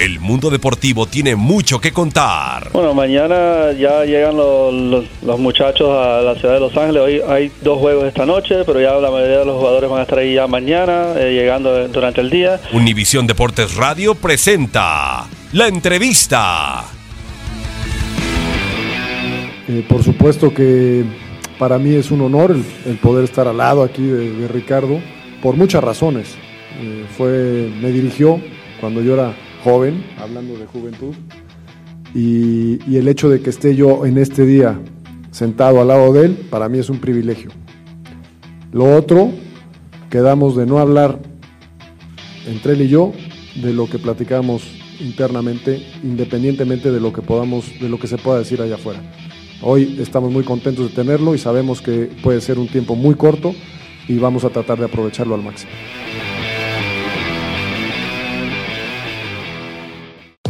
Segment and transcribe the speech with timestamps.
[0.00, 2.70] El mundo deportivo tiene mucho que contar.
[2.72, 7.02] Bueno, mañana ya llegan los, los- los muchachos a la ciudad de Los Ángeles.
[7.02, 10.02] Hoy hay dos juegos esta noche, pero ya la mayoría de los jugadores van a
[10.02, 12.60] estar ahí ya mañana, eh, llegando durante el día.
[12.72, 16.84] Univisión Deportes Radio presenta la entrevista.
[19.68, 21.04] Eh, por supuesto que
[21.58, 25.00] para mí es un honor el, el poder estar al lado aquí de, de Ricardo,
[25.42, 26.28] por muchas razones.
[26.80, 28.40] Eh, fue, me dirigió
[28.80, 29.32] cuando yo era
[29.68, 31.14] joven, hablando de juventud,
[32.14, 34.80] y, el hecho de que esté yo en este día
[35.30, 37.50] sentado al lado de él, para mí es un privilegio.
[38.72, 39.30] Lo otro,
[40.08, 41.18] quedamos de no hablar
[42.46, 43.12] entre él y yo
[43.56, 44.62] de lo que platicamos
[45.00, 49.00] internamente, independientemente de lo que podamos, de lo que se pueda decir allá afuera.
[49.60, 53.54] Hoy estamos muy contentos de tenerlo y sabemos que puede ser un tiempo muy corto
[54.08, 55.72] y vamos a tratar de aprovecharlo al máximo.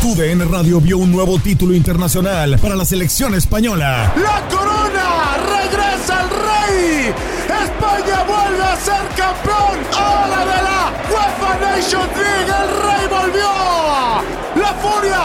[0.00, 4.12] Tu DN Radio vio un nuevo título internacional para la selección española.
[4.16, 5.36] ¡La corona!
[5.46, 7.14] ¡Regresa el rey!
[7.46, 9.78] ¡España vuelve a ser campeón!
[9.96, 12.50] ¡Ahora de la UEFA Nations League!
[12.50, 14.62] ¡El rey volvió!
[14.62, 15.22] ¡La furia!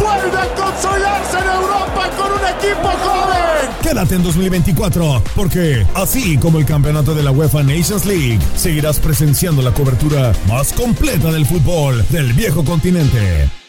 [0.00, 3.70] ¡Vuelve a consolidarse en Europa con un equipo joven!
[3.82, 9.62] Quédate en 2024, porque así como el campeonato de la UEFA Nations League, seguirás presenciando
[9.62, 13.59] la cobertura más completa del fútbol del viejo continente.